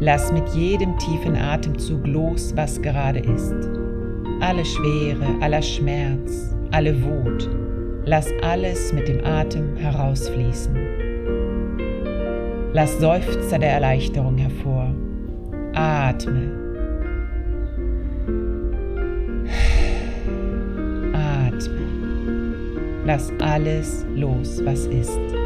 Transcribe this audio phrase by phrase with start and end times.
[0.00, 3.56] Lass mit jedem tiefen Atemzug los, was gerade ist.
[4.40, 7.50] Alle Schwere, aller Schmerz, alle Wut.
[8.04, 10.76] Lass alles mit dem Atem herausfließen.
[12.72, 14.94] Lass Seufzer der Erleichterung hervor.
[15.74, 16.52] Atme.
[21.12, 21.80] Atme.
[23.04, 25.37] Lass alles los, was ist.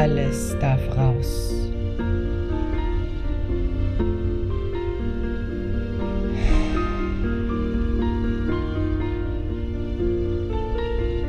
[0.00, 1.52] Alles darf raus.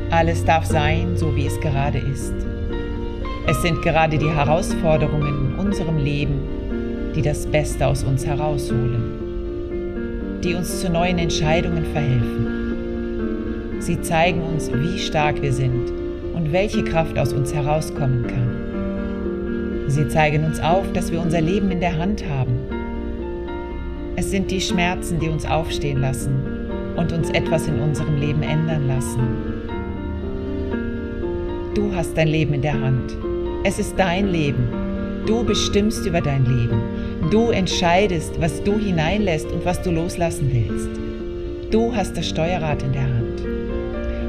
[0.09, 2.33] Alles darf sein, so wie es gerade ist.
[3.45, 6.39] Es sind gerade die Herausforderungen in unserem Leben,
[7.13, 13.81] die das Beste aus uns herausholen, die uns zu neuen Entscheidungen verhelfen.
[13.81, 15.89] Sie zeigen uns, wie stark wir sind
[16.33, 18.60] und welche Kraft aus uns herauskommen kann.
[19.87, 22.57] Sie zeigen uns auf, dass wir unser Leben in der Hand haben.
[24.15, 26.35] Es sind die Schmerzen, die uns aufstehen lassen
[26.95, 29.19] und uns etwas in unserem Leben ändern lassen.
[31.73, 33.17] Du hast dein Leben in der Hand.
[33.63, 34.67] Es ist dein Leben.
[35.25, 36.81] Du bestimmst über dein Leben.
[37.29, 40.89] Du entscheidest, was du hineinlässt und was du loslassen willst.
[41.71, 43.41] Du hast das Steuerrad in der Hand.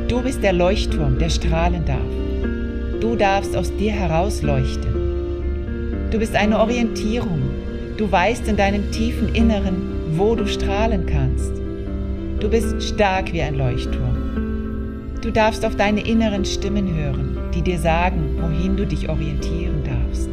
[0.08, 3.00] Du bist der Leuchtturm, der strahlen darf.
[3.00, 5.01] Du darfst aus dir herausleuchten.
[6.12, 7.40] Du bist eine Orientierung.
[7.96, 11.52] Du weißt in deinem tiefen Inneren, wo du strahlen kannst.
[12.38, 15.16] Du bist stark wie ein Leuchtturm.
[15.22, 20.28] Du darfst auf deine inneren Stimmen hören, die dir sagen, wohin du dich orientieren darfst.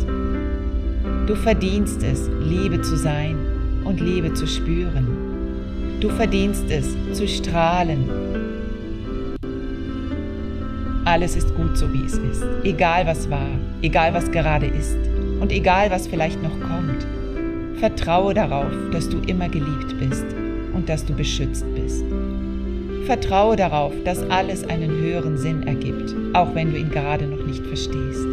[1.27, 3.38] Du verdienst es, Liebe zu sein
[3.86, 5.08] und Liebe zu spüren.
[6.02, 8.09] Du verdienst es, zu strahlen
[11.05, 12.45] alles ist gut so, wie es ist.
[12.64, 13.47] Egal was war,
[13.81, 14.95] egal was gerade ist
[15.40, 17.06] und egal was vielleicht noch kommt.
[17.80, 20.26] Vertraue darauf, dass du immer geliebt bist
[20.73, 22.04] und dass du beschützt bist.
[23.05, 27.66] Vertraue darauf, dass alles einen höheren Sinn ergibt, auch wenn du ihn gerade noch nicht
[27.66, 28.26] verstehst.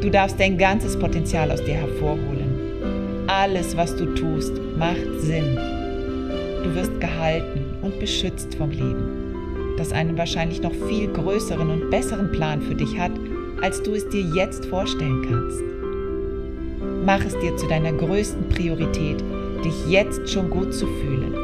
[0.00, 3.24] Du darfst dein ganzes Potenzial aus dir hervorholen.
[3.26, 5.56] Alles, was du tust, macht Sinn.
[6.62, 9.26] Du wirst gehalten und beschützt vom Leben
[9.76, 13.12] das einen wahrscheinlich noch viel größeren und besseren Plan für dich hat,
[13.62, 15.75] als du es dir jetzt vorstellen kannst.
[17.06, 19.22] Mach es dir zu deiner größten Priorität,
[19.64, 21.36] dich jetzt schon gut zu fühlen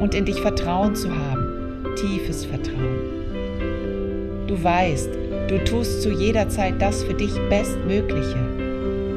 [0.00, 4.44] und in dich Vertrauen zu haben, tiefes Vertrauen.
[4.46, 5.08] Du weißt,
[5.48, 8.36] du tust zu jeder Zeit das für dich Bestmögliche.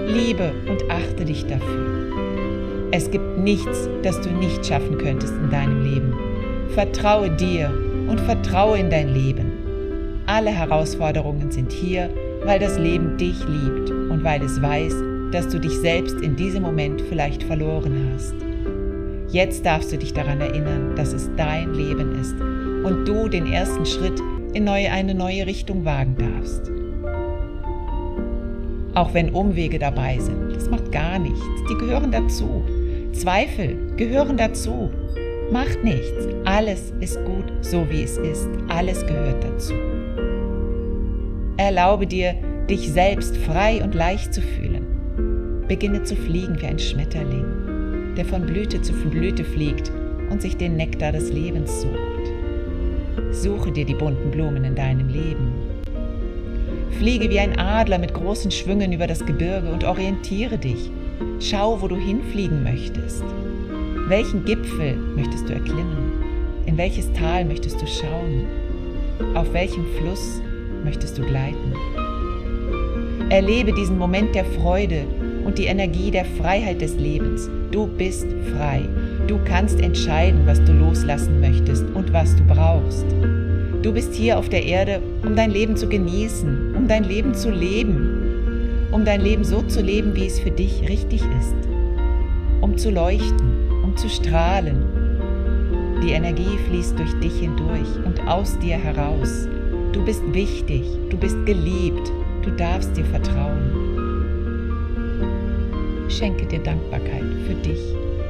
[0.07, 2.87] Liebe und achte dich dafür.
[2.91, 6.13] Es gibt nichts, das du nicht schaffen könntest in deinem Leben.
[6.69, 7.69] Vertraue dir
[8.07, 10.23] und vertraue in dein Leben.
[10.25, 12.09] Alle Herausforderungen sind hier,
[12.45, 16.63] weil das Leben dich liebt und weil es weiß, dass du dich selbst in diesem
[16.63, 18.35] Moment vielleicht verloren hast.
[19.29, 22.35] Jetzt darfst du dich daran erinnern, dass es dein Leben ist
[22.83, 24.19] und du den ersten Schritt
[24.53, 26.69] in neue, eine neue Richtung wagen darfst.
[28.93, 32.63] Auch wenn Umwege dabei sind, das macht gar nichts, die gehören dazu.
[33.13, 34.89] Zweifel gehören dazu.
[35.51, 36.27] Macht nichts.
[36.45, 38.49] Alles ist gut, so wie es ist.
[38.67, 39.73] Alles gehört dazu.
[41.57, 42.35] Erlaube dir,
[42.69, 44.90] dich selbst frei und leicht zu fühlen.
[45.71, 47.45] Beginne zu fliegen wie ein Schmetterling,
[48.17, 49.89] der von Blüte zu Blüte fliegt
[50.29, 53.31] und sich den Nektar des Lebens sucht.
[53.31, 55.53] Suche dir die bunten Blumen in deinem Leben.
[56.99, 60.91] Fliege wie ein Adler mit großen Schwüngen über das Gebirge und orientiere dich.
[61.39, 63.23] Schau, wo du hinfliegen möchtest.
[64.09, 66.11] Welchen Gipfel möchtest du erklimmen?
[66.65, 68.45] In welches Tal möchtest du schauen?
[69.35, 70.41] Auf welchem Fluss
[70.83, 71.73] möchtest du gleiten?
[73.29, 75.05] Erlebe diesen Moment der Freude
[75.45, 77.49] und die Energie der Freiheit des Lebens.
[77.71, 78.81] Du bist frei.
[79.27, 83.05] Du kannst entscheiden, was du loslassen möchtest und was du brauchst.
[83.81, 87.49] Du bist hier auf der Erde, um dein Leben zu genießen, um dein Leben zu
[87.49, 91.55] leben, um dein Leben so zu leben, wie es für dich richtig ist,
[92.61, 95.01] um zu leuchten, um zu strahlen.
[96.03, 99.47] Die Energie fließt durch dich hindurch und aus dir heraus.
[99.93, 102.11] Du bist wichtig, du bist geliebt,
[102.43, 103.90] du darfst dir vertrauen.
[106.11, 107.79] Schenke dir Dankbarkeit für dich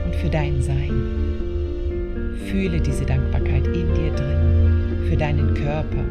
[0.05, 2.37] und für dein Sein.
[2.45, 6.03] Fühle diese Dankbarkeit in dir drin, für deinen Körper,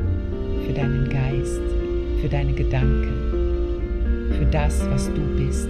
[0.67, 1.61] für deinen Geist,
[2.21, 5.69] für deine Gedanken, für das, was du bist.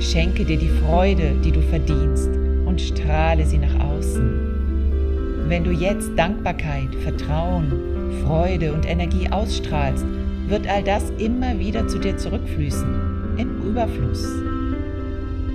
[0.00, 2.30] Schenke dir die Freude, die du verdienst
[2.66, 5.48] und strahle sie nach außen.
[5.48, 7.72] Wenn du jetzt Dankbarkeit, Vertrauen,
[8.22, 10.04] Freude und Energie ausstrahlst,
[10.46, 14.28] wird all das immer wieder zu dir zurückfließen, im Überfluss.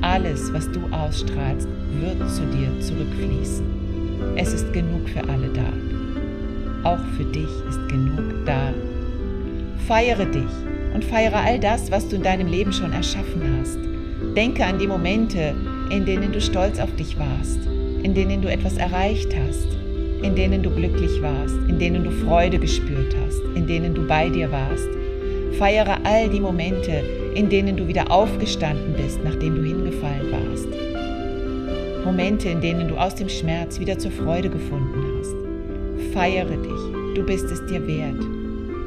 [0.01, 1.67] Alles, was du ausstrahlst,
[1.99, 3.65] wird zu dir zurückfließen.
[4.37, 6.89] Es ist genug für alle da.
[6.89, 8.73] Auch für dich ist genug da.
[9.87, 10.49] Feiere dich
[10.93, 13.77] und feiere all das, was du in deinem Leben schon erschaffen hast.
[14.37, 15.53] Denke an die Momente,
[15.89, 17.59] in denen du stolz auf dich warst,
[18.01, 19.67] in denen du etwas erreicht hast,
[20.23, 24.29] in denen du glücklich warst, in denen du Freude gespürt hast, in denen du bei
[24.29, 24.98] dir warst.
[25.57, 27.03] Feiere all die Momente,
[27.35, 30.67] in denen du wieder aufgestanden bist, nachdem du hingefallen warst.
[32.05, 36.13] Momente, in denen du aus dem Schmerz wieder zur Freude gefunden hast.
[36.13, 38.19] Feiere dich, du bist es dir wert.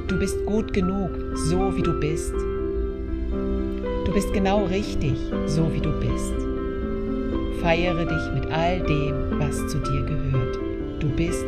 [0.08, 2.34] Du bist gut genug, so wie du bist.
[4.04, 5.14] Du bist genau richtig,
[5.46, 6.34] so wie du bist.
[7.62, 10.58] Feiere dich mit all dem, was zu dir gehört.
[11.00, 11.44] Du bist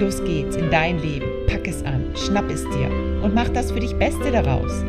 [0.00, 1.26] Los geht's in dein Leben.
[1.46, 2.88] Pack es an, schnapp es dir
[3.22, 4.82] und mach das für dich Beste daraus.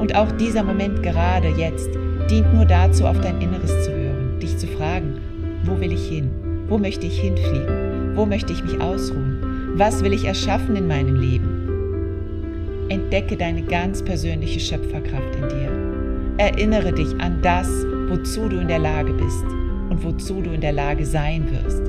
[0.00, 1.90] Und auch dieser Moment gerade jetzt
[2.30, 5.20] dient nur dazu, auf dein Inneres zu hören, dich zu fragen,
[5.64, 6.30] wo will ich hin?
[6.66, 8.16] Wo möchte ich hinfliegen?
[8.16, 9.74] Wo möchte ich mich ausruhen?
[9.74, 12.86] Was will ich erschaffen in meinem Leben?
[12.88, 16.38] Entdecke deine ganz persönliche Schöpferkraft in dir.
[16.38, 17.68] Erinnere dich an das,
[18.08, 19.44] wozu du in der Lage bist
[19.90, 21.82] und wozu du in der Lage sein wirst.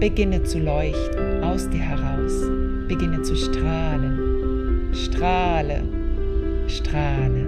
[0.00, 2.48] Beginne zu leuchten aus dir heraus.
[2.86, 4.94] Beginne zu strahlen.
[4.94, 5.82] Strahle,
[6.68, 7.39] strahle.